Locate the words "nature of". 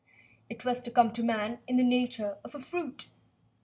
1.83-2.55